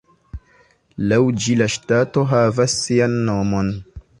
[1.11, 3.75] Laŭ ĝi la ŝtato havas sian nomon.